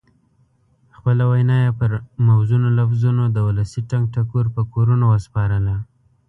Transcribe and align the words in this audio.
خپله 0.95 1.23
وینا 1.31 1.57
یې 1.63 1.71
پر 1.79 1.91
موزونو 2.27 2.67
لفظونو 2.79 3.23
د 3.29 3.37
ولسي 3.47 3.81
ټنګ 3.89 4.05
ټکور 4.13 4.45
په 4.55 4.61
کورونو 4.73 5.05
وسپارله. 5.13 5.75